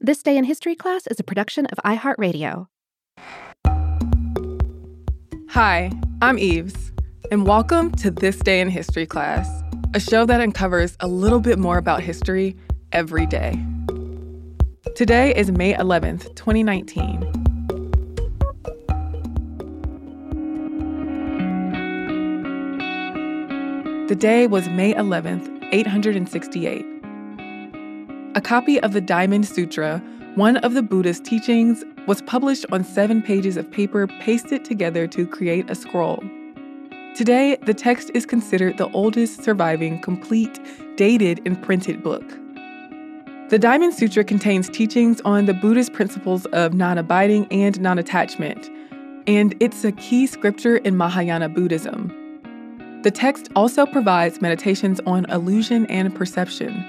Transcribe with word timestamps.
This 0.00 0.22
Day 0.22 0.36
in 0.36 0.44
History 0.44 0.76
class 0.76 1.08
is 1.08 1.18
a 1.18 1.24
production 1.24 1.66
of 1.66 1.78
iHeartRadio. 1.84 2.68
Hi, 5.48 5.90
I'm 6.22 6.38
Eves, 6.38 6.92
and 7.32 7.44
welcome 7.44 7.90
to 7.96 8.12
This 8.12 8.38
Day 8.38 8.60
in 8.60 8.70
History 8.70 9.06
class, 9.06 9.50
a 9.94 10.00
show 10.00 10.24
that 10.24 10.40
uncovers 10.40 10.96
a 11.00 11.08
little 11.08 11.40
bit 11.40 11.58
more 11.58 11.78
about 11.78 12.00
history 12.00 12.56
every 12.92 13.26
day. 13.26 13.60
Today 14.94 15.34
is 15.34 15.50
May 15.50 15.74
11th, 15.74 16.32
2019. 16.36 17.18
The 24.06 24.16
day 24.16 24.46
was 24.46 24.68
May 24.68 24.94
11th, 24.94 25.68
868. 25.72 26.97
A 28.34 28.42
copy 28.42 28.78
of 28.80 28.92
the 28.92 29.00
Diamond 29.00 29.46
Sutra, 29.46 30.02
one 30.34 30.58
of 30.58 30.74
the 30.74 30.82
Buddha's 30.82 31.18
teachings, 31.18 31.82
was 32.06 32.20
published 32.22 32.66
on 32.70 32.84
seven 32.84 33.22
pages 33.22 33.56
of 33.56 33.70
paper 33.70 34.06
pasted 34.20 34.66
together 34.66 35.06
to 35.06 35.26
create 35.26 35.68
a 35.70 35.74
scroll. 35.74 36.22
Today, 37.16 37.56
the 37.62 37.72
text 37.72 38.10
is 38.12 38.26
considered 38.26 38.76
the 38.76 38.90
oldest 38.90 39.42
surviving, 39.42 40.00
complete, 40.02 40.60
dated, 40.96 41.40
and 41.46 41.60
printed 41.62 42.02
book. 42.02 42.22
The 43.48 43.58
Diamond 43.58 43.94
Sutra 43.94 44.24
contains 44.24 44.68
teachings 44.68 45.22
on 45.24 45.46
the 45.46 45.54
Buddhist 45.54 45.94
principles 45.94 46.44
of 46.46 46.74
non 46.74 46.98
abiding 46.98 47.46
and 47.50 47.80
non 47.80 47.98
attachment, 47.98 48.68
and 49.26 49.54
it's 49.58 49.84
a 49.84 49.92
key 49.92 50.26
scripture 50.26 50.76
in 50.76 50.98
Mahayana 50.98 51.48
Buddhism. 51.48 52.12
The 53.02 53.10
text 53.10 53.48
also 53.56 53.86
provides 53.86 54.42
meditations 54.42 55.00
on 55.06 55.24
illusion 55.30 55.86
and 55.86 56.14
perception. 56.14 56.84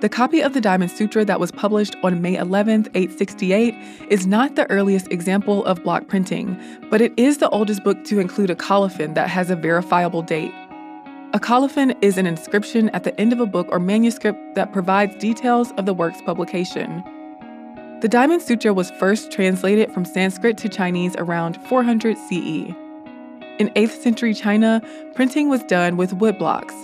The 0.00 0.10
copy 0.10 0.42
of 0.42 0.52
the 0.52 0.60
Diamond 0.60 0.90
Sutra 0.90 1.24
that 1.24 1.40
was 1.40 1.50
published 1.50 1.96
on 2.02 2.20
May 2.20 2.36
11, 2.36 2.88
868, 2.94 3.74
is 4.10 4.26
not 4.26 4.54
the 4.54 4.70
earliest 4.70 5.10
example 5.10 5.64
of 5.64 5.82
block 5.82 6.06
printing, 6.06 6.60
but 6.90 7.00
it 7.00 7.14
is 7.16 7.38
the 7.38 7.48
oldest 7.48 7.82
book 7.82 8.04
to 8.04 8.20
include 8.20 8.50
a 8.50 8.54
colophon 8.54 9.14
that 9.14 9.30
has 9.30 9.50
a 9.50 9.56
verifiable 9.56 10.20
date. 10.20 10.52
A 11.32 11.40
colophon 11.40 11.94
is 12.02 12.18
an 12.18 12.26
inscription 12.26 12.90
at 12.90 13.04
the 13.04 13.18
end 13.18 13.32
of 13.32 13.40
a 13.40 13.46
book 13.46 13.68
or 13.70 13.78
manuscript 13.78 14.38
that 14.54 14.70
provides 14.70 15.16
details 15.16 15.72
of 15.78 15.86
the 15.86 15.94
work's 15.94 16.20
publication. 16.20 17.02
The 18.02 18.08
Diamond 18.08 18.42
Sutra 18.42 18.74
was 18.74 18.90
first 18.92 19.32
translated 19.32 19.90
from 19.92 20.04
Sanskrit 20.04 20.58
to 20.58 20.68
Chinese 20.68 21.16
around 21.16 21.56
400 21.68 22.18
CE. 22.18 22.74
In 23.58 23.70
8th 23.74 24.02
century 24.02 24.34
China, 24.34 24.82
printing 25.14 25.48
was 25.48 25.62
done 25.62 25.96
with 25.96 26.12
wood 26.12 26.36
blocks. 26.36 26.74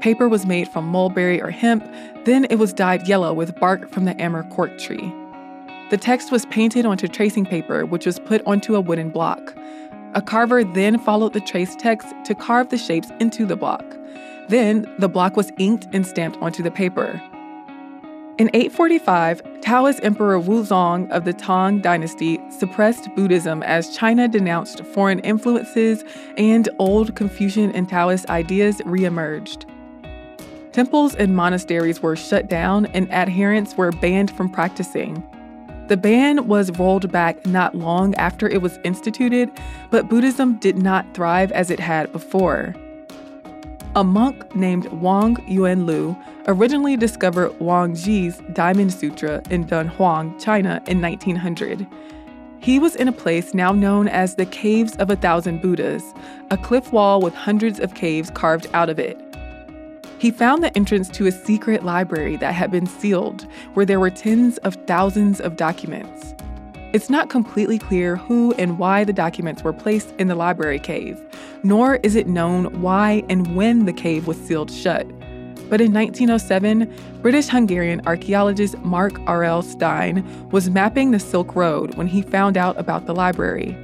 Paper 0.00 0.28
was 0.28 0.46
made 0.46 0.66
from 0.66 0.86
mulberry 0.86 1.42
or 1.42 1.50
hemp, 1.50 1.84
then 2.24 2.46
it 2.48 2.56
was 2.56 2.72
dyed 2.72 3.06
yellow 3.06 3.34
with 3.34 3.54
bark 3.60 3.90
from 3.90 4.06
the 4.06 4.20
Amur 4.20 4.44
cork 4.44 4.78
tree. 4.78 5.12
The 5.90 5.98
text 5.98 6.32
was 6.32 6.46
painted 6.46 6.86
onto 6.86 7.06
tracing 7.06 7.44
paper, 7.44 7.84
which 7.84 8.06
was 8.06 8.18
put 8.18 8.42
onto 8.46 8.76
a 8.76 8.80
wooden 8.80 9.10
block. 9.10 9.54
A 10.14 10.22
carver 10.22 10.64
then 10.64 10.98
followed 10.98 11.34
the 11.34 11.40
traced 11.40 11.78
text 11.78 12.08
to 12.24 12.34
carve 12.34 12.70
the 12.70 12.78
shapes 12.78 13.08
into 13.20 13.44
the 13.44 13.56
block. 13.56 13.84
Then, 14.48 14.90
the 14.98 15.08
block 15.08 15.36
was 15.36 15.52
inked 15.58 15.86
and 15.92 16.06
stamped 16.06 16.38
onto 16.40 16.62
the 16.62 16.70
paper. 16.70 17.20
In 18.38 18.48
845, 18.54 19.60
Taoist 19.60 20.00
Emperor 20.02 20.40
Wuzong 20.40 21.10
of 21.10 21.26
the 21.26 21.34
Tang 21.34 21.80
Dynasty 21.80 22.40
suppressed 22.48 23.14
Buddhism 23.14 23.62
as 23.64 23.94
China 23.94 24.28
denounced 24.28 24.82
foreign 24.86 25.18
influences 25.18 26.04
and 26.38 26.70
old 26.78 27.14
Confucian 27.14 27.70
and 27.72 27.86
Taoist 27.86 28.30
ideas 28.30 28.78
reemerged. 28.86 29.66
Temples 30.72 31.16
and 31.16 31.34
monasteries 31.34 32.00
were 32.00 32.14
shut 32.14 32.48
down 32.48 32.86
and 32.86 33.10
adherents 33.12 33.76
were 33.76 33.90
banned 33.90 34.30
from 34.30 34.48
practicing. 34.48 35.26
The 35.88 35.96
ban 35.96 36.46
was 36.46 36.70
rolled 36.78 37.10
back 37.10 37.44
not 37.44 37.74
long 37.74 38.14
after 38.14 38.48
it 38.48 38.62
was 38.62 38.78
instituted, 38.84 39.50
but 39.90 40.08
Buddhism 40.08 40.56
did 40.58 40.78
not 40.78 41.12
thrive 41.14 41.50
as 41.50 41.70
it 41.70 41.80
had 41.80 42.12
before. 42.12 42.76
A 43.96 44.04
monk 44.04 44.54
named 44.54 44.86
Wang 44.92 45.34
Yuanlu 45.48 46.16
originally 46.46 46.96
discovered 46.96 47.58
Wang 47.58 47.94
Zhi's 47.94 48.40
Diamond 48.52 48.92
Sutra 48.92 49.42
in 49.50 49.64
Dunhuang, 49.64 50.40
China 50.40 50.80
in 50.86 51.02
1900. 51.02 51.84
He 52.60 52.78
was 52.78 52.94
in 52.94 53.08
a 53.08 53.12
place 53.12 53.52
now 53.52 53.72
known 53.72 54.06
as 54.06 54.36
the 54.36 54.46
Caves 54.46 54.94
of 54.98 55.10
a 55.10 55.16
Thousand 55.16 55.60
Buddhas, 55.60 56.04
a 56.52 56.56
cliff 56.56 56.92
wall 56.92 57.20
with 57.20 57.34
hundreds 57.34 57.80
of 57.80 57.94
caves 57.94 58.30
carved 58.30 58.68
out 58.72 58.90
of 58.90 59.00
it. 59.00 59.20
He 60.20 60.30
found 60.30 60.62
the 60.62 60.76
entrance 60.76 61.08
to 61.12 61.26
a 61.26 61.32
secret 61.32 61.82
library 61.82 62.36
that 62.36 62.52
had 62.52 62.70
been 62.70 62.86
sealed, 62.86 63.46
where 63.72 63.86
there 63.86 63.98
were 63.98 64.10
tens 64.10 64.58
of 64.58 64.74
thousands 64.86 65.40
of 65.40 65.56
documents. 65.56 66.34
It's 66.92 67.08
not 67.08 67.30
completely 67.30 67.78
clear 67.78 68.16
who 68.16 68.52
and 68.58 68.78
why 68.78 69.02
the 69.04 69.14
documents 69.14 69.62
were 69.62 69.72
placed 69.72 70.12
in 70.18 70.28
the 70.28 70.34
library 70.34 70.78
cave, 70.78 71.18
nor 71.62 71.96
is 72.02 72.16
it 72.16 72.26
known 72.26 72.82
why 72.82 73.24
and 73.30 73.56
when 73.56 73.86
the 73.86 73.94
cave 73.94 74.26
was 74.26 74.36
sealed 74.36 74.70
shut. 74.70 75.08
But 75.70 75.80
in 75.80 75.94
1907, 75.94 76.92
British 77.22 77.48
Hungarian 77.48 78.02
archaeologist 78.06 78.76
Marc 78.80 79.14
Aurel 79.20 79.64
Stein 79.64 80.50
was 80.50 80.68
mapping 80.68 81.12
the 81.12 81.18
Silk 81.18 81.56
Road 81.56 81.94
when 81.94 82.08
he 82.08 82.20
found 82.20 82.58
out 82.58 82.78
about 82.78 83.06
the 83.06 83.14
library. 83.14 83.74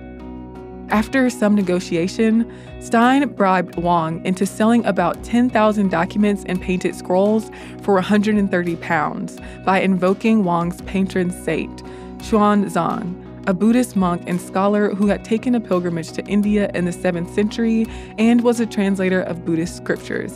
After 0.91 1.28
some 1.30 1.56
negotiation, 1.56 2.50
Stein 2.80 3.28
bribed 3.30 3.76
Wang 3.76 4.24
into 4.24 4.47
selling 4.47 4.84
about 4.86 5.22
10,000 5.24 5.91
documents 5.91 6.44
and 6.47 6.62
painted 6.62 6.94
scrolls 6.94 7.50
for 7.82 7.94
130 7.94 8.76
pounds 8.76 9.38
by 9.64 9.80
invoking 9.80 10.44
Wang's 10.44 10.80
patron 10.82 11.30
saint, 11.30 11.82
Xuanzang, 12.19 13.22
a 13.48 13.54
Buddhist 13.54 13.97
monk 13.97 14.22
and 14.28 14.41
scholar 14.41 14.94
who 14.94 15.08
had 15.08 15.24
taken 15.24 15.56
a 15.56 15.60
pilgrimage 15.60 16.12
to 16.12 16.24
India 16.26 16.70
in 16.72 16.84
the 16.84 16.92
7th 16.92 17.34
century 17.34 17.86
and 18.18 18.42
was 18.42 18.60
a 18.60 18.66
translator 18.66 19.22
of 19.22 19.44
Buddhist 19.44 19.76
scriptures. 19.76 20.32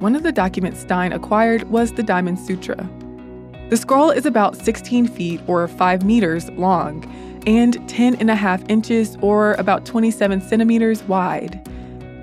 One 0.00 0.16
of 0.16 0.24
the 0.24 0.32
documents 0.32 0.80
Stein 0.80 1.12
acquired 1.12 1.70
was 1.70 1.92
the 1.92 2.02
Diamond 2.02 2.40
Sutra. 2.40 2.88
The 3.70 3.76
scroll 3.76 4.10
is 4.10 4.26
about 4.26 4.56
16 4.56 5.06
feet 5.08 5.40
or 5.46 5.66
5 5.66 6.04
meters 6.04 6.50
long 6.50 7.02
and 7.46 7.88
10 7.88 8.16
and 8.16 8.30
a 8.30 8.34
half 8.34 8.62
inches 8.68 9.16
or 9.20 9.54
about 9.54 9.84
27 9.84 10.40
centimeters 10.40 11.02
wide. 11.04 11.60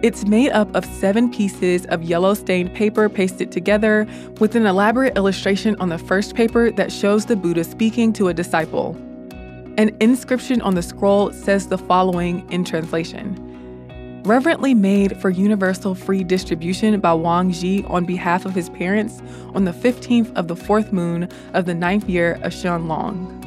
It's 0.02 0.26
made 0.26 0.50
up 0.52 0.76
of 0.76 0.84
seven 0.84 1.32
pieces 1.32 1.86
of 1.86 2.02
yellow 2.02 2.34
stained 2.34 2.74
paper 2.74 3.08
pasted 3.08 3.52
together 3.52 4.08
with 4.40 4.56
an 4.56 4.66
elaborate 4.66 5.16
illustration 5.16 5.76
on 5.76 5.90
the 5.90 6.00
first 6.00 6.34
paper 6.34 6.72
that 6.72 6.92
shows 6.92 7.28
the 7.28 7.36
Buddha 7.36 7.64
speaking 7.64 8.12
to 8.14 8.28
a 8.28 8.34
disciple. 8.34 8.96
An 9.78 9.96
inscription 10.00 10.60
on 10.64 10.74
the 10.74 10.82
scroll 10.82 11.32
says 11.32 11.68
the 11.68 11.78
following 11.78 12.50
in 12.52 12.64
translation 12.64 13.48
Reverently 14.24 14.76
made 14.76 15.20
for 15.20 15.32
universal 15.32 15.96
free 15.96 16.24
distribution 16.24 17.00
by 17.00 17.14
Wang 17.14 17.52
Ji 17.52 17.84
on 17.86 18.06
behalf 18.06 18.46
of 18.46 18.54
his 18.54 18.70
parents 18.70 19.22
on 19.56 19.66
the 19.66 19.72
15th 19.72 20.32
of 20.36 20.48
the 20.48 20.56
fourth 20.56 20.94
moon 20.94 21.28
of 21.54 21.66
the 21.66 21.74
ninth 21.74 22.08
year 22.08 22.34
of 22.44 22.54
Xiantong. 22.54 23.41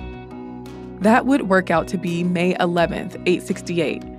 That 1.05 1.27
would 1.27 1.49
work 1.49 1.71
out 1.71 1.87
to 1.89 1.99
be 1.99 2.25
May 2.25 2.55
11th, 2.55 3.15
868 3.27 4.15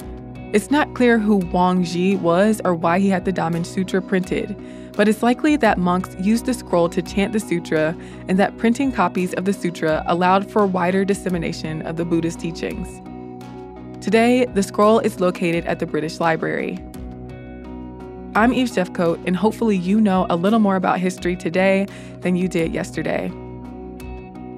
it's 0.55 0.71
not 0.71 0.93
clear 0.93 1.19
who 1.19 1.37
Wang 1.51 1.83
Ji 1.83 2.15
was 2.15 2.61
or 2.63 2.73
why 2.73 2.99
he 2.99 3.09
had 3.09 3.25
the 3.25 3.33
Diamond 3.33 3.67
Sutra 3.67 4.01
printed, 4.01 4.55
but 4.93 5.09
it's 5.09 5.21
likely 5.21 5.57
that 5.57 5.77
monks 5.77 6.15
used 6.17 6.45
the 6.45 6.53
scroll 6.53 6.87
to 6.87 7.01
chant 7.01 7.33
the 7.33 7.41
sutra 7.41 7.93
and 8.29 8.39
that 8.39 8.57
printing 8.57 8.93
copies 8.93 9.33
of 9.33 9.43
the 9.43 9.51
sutra 9.51 10.01
allowed 10.07 10.49
for 10.49 10.65
wider 10.65 11.03
dissemination 11.03 11.81
of 11.81 11.97
the 11.97 12.05
Buddhist 12.05 12.39
teachings. 12.39 12.87
Today, 14.01 14.45
the 14.45 14.63
scroll 14.63 14.99
is 14.99 15.19
located 15.19 15.65
at 15.65 15.79
the 15.79 15.85
British 15.85 16.21
Library. 16.21 16.79
I'm 18.33 18.53
Eves 18.53 18.77
Jeffcoat, 18.77 19.21
and 19.27 19.35
hopefully, 19.35 19.75
you 19.75 19.99
know 19.99 20.25
a 20.29 20.37
little 20.37 20.59
more 20.59 20.77
about 20.77 20.99
history 20.99 21.35
today 21.35 21.85
than 22.21 22.37
you 22.37 22.47
did 22.47 22.73
yesterday. 22.73 23.29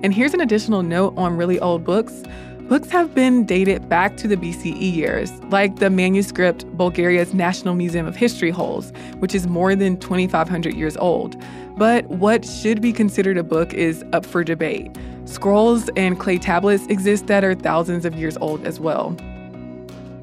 And 0.03 0.13
here's 0.13 0.33
an 0.33 0.41
additional 0.41 0.83
note 0.83 1.13
on 1.17 1.37
really 1.37 1.59
old 1.59 1.83
books. 1.83 2.23
Books 2.69 2.89
have 2.89 3.15
been 3.15 3.45
dated 3.45 3.87
back 3.87 4.17
to 4.17 4.27
the 4.27 4.35
BCE 4.35 4.93
years, 4.93 5.31
like 5.45 5.77
the 5.77 5.89
manuscript 5.89 6.65
Bulgaria's 6.77 7.33
National 7.33 7.75
Museum 7.75 8.05
of 8.05 8.15
History 8.15 8.51
holds, 8.51 8.91
which 9.19 9.33
is 9.33 9.47
more 9.47 9.73
than 9.73 9.97
2,500 9.97 10.73
years 10.75 10.97
old. 10.97 11.41
But 11.77 12.05
what 12.07 12.45
should 12.45 12.81
be 12.81 12.91
considered 12.91 13.37
a 13.37 13.43
book 13.43 13.73
is 13.73 14.03
up 14.11 14.25
for 14.25 14.43
debate. 14.43 14.95
Scrolls 15.25 15.89
and 15.95 16.19
clay 16.19 16.37
tablets 16.37 16.85
exist 16.87 17.27
that 17.27 17.43
are 17.43 17.55
thousands 17.55 18.05
of 18.05 18.15
years 18.15 18.37
old 18.37 18.65
as 18.65 18.79
well. 18.79 19.15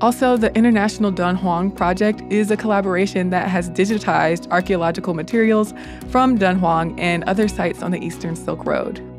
Also, 0.00 0.36
the 0.36 0.54
International 0.54 1.10
Dunhuang 1.10 1.74
Project 1.74 2.20
is 2.30 2.50
a 2.50 2.56
collaboration 2.56 3.30
that 3.30 3.48
has 3.48 3.70
digitized 3.70 4.50
archaeological 4.50 5.14
materials 5.14 5.72
from 6.10 6.38
Dunhuang 6.38 6.98
and 7.00 7.24
other 7.24 7.48
sites 7.48 7.82
on 7.82 7.90
the 7.90 8.04
Eastern 8.04 8.36
Silk 8.36 8.66
Road. 8.66 9.13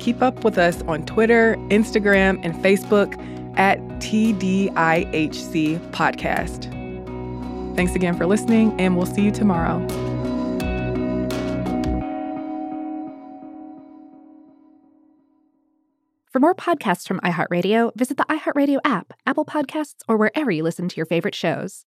Keep 0.00 0.22
up 0.22 0.42
with 0.44 0.58
us 0.58 0.82
on 0.82 1.04
Twitter, 1.06 1.56
Instagram, 1.68 2.40
and 2.42 2.54
Facebook 2.56 3.16
at 3.58 3.78
TDIHC 4.00 5.78
Podcast. 5.90 6.64
Thanks 7.76 7.94
again 7.94 8.16
for 8.16 8.26
listening, 8.26 8.78
and 8.80 8.96
we'll 8.96 9.06
see 9.06 9.22
you 9.22 9.30
tomorrow. 9.30 9.86
For 16.30 16.38
more 16.38 16.54
podcasts 16.54 17.06
from 17.06 17.20
iHeartRadio, 17.20 17.92
visit 17.96 18.16
the 18.16 18.24
iHeartRadio 18.24 18.78
app, 18.84 19.12
Apple 19.26 19.44
Podcasts, 19.44 20.02
or 20.08 20.16
wherever 20.16 20.50
you 20.50 20.62
listen 20.62 20.88
to 20.88 20.96
your 20.96 21.06
favorite 21.06 21.34
shows. 21.34 21.78